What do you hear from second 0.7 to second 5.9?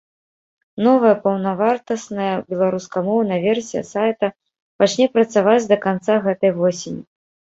Новая паўнавартасная беларускамоўная версія сайта пачне працаваць да